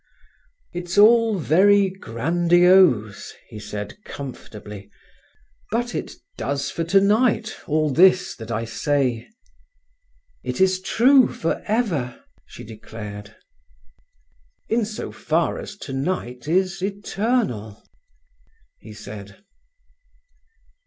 "It's 0.73 0.97
all 0.97 1.37
very 1.37 1.91
grandiose," 1.91 3.35
he 3.47 3.59
said 3.59 4.03
comfortably, 4.03 4.89
"but 5.71 5.93
it 5.93 6.13
does 6.39 6.71
for 6.71 6.83
tonight, 6.83 7.55
all 7.67 7.91
this 7.91 8.35
that 8.37 8.49
I 8.49 8.65
say." 8.65 9.29
"It 10.43 10.59
is 10.59 10.81
true 10.81 11.27
for 11.31 11.61
ever," 11.67 12.23
she 12.47 12.63
declared. 12.63 13.35
"In 14.69 14.85
so 14.85 15.11
far 15.11 15.59
as 15.59 15.75
tonight 15.77 16.47
is 16.47 16.81
eternal," 16.81 17.83
he 18.79 18.93
said. 18.93 19.37